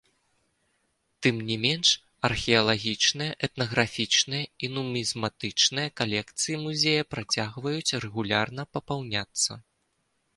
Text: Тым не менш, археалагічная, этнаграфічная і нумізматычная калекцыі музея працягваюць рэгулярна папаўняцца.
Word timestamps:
Тым 1.25 1.35
не 1.49 1.57
менш, 1.65 1.89
археалагічная, 2.29 3.27
этнаграфічная 3.47 4.41
і 4.67 4.69
нумізматычная 4.77 5.85
калекцыі 6.01 6.55
музея 6.65 7.07
працягваюць 7.15 7.97
рэгулярна 8.07 8.61
папаўняцца. 8.79 9.51